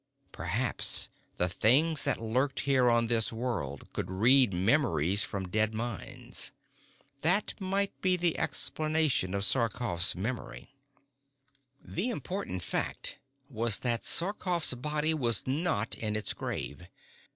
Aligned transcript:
Perhaps 0.31 1.09
the 1.37 1.47
things 1.47 2.05
that 2.05 2.19
lurked 2.19 2.61
here 2.61 2.89
on 2.89 3.05
this 3.05 3.31
world 3.31 3.93
could 3.93 4.09
read 4.09 4.51
memories 4.51 5.23
from 5.23 5.47
dead 5.47 5.75
minds. 5.75 6.51
That 7.21 7.53
might 7.59 8.01
be 8.01 8.17
the 8.17 8.35
explanation 8.39 9.35
of 9.35 9.45
Sarkoff's 9.45 10.15
memory. 10.15 10.73
The 11.79 12.09
important 12.09 12.63
fact 12.63 13.19
was 13.47 13.77
that 13.81 14.03
Sarkoff's 14.03 14.73
body 14.73 15.13
was 15.13 15.45
not 15.45 15.93
in 15.93 16.15
its 16.15 16.33
grave. 16.33 16.87